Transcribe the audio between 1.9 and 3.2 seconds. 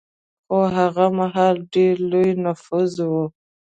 لوی نفوس و